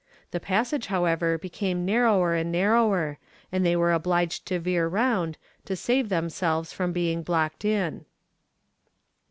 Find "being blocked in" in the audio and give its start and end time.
6.91-8.05